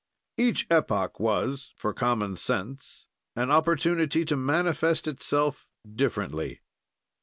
[0.39, 3.05] Each epoch was, for common sense,
[3.35, 6.61] an opportunity to manifest itself differently.